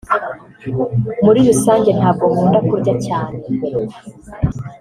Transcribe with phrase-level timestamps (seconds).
[1.25, 3.35] Muri rusange ntabwo nkunda kurya cyane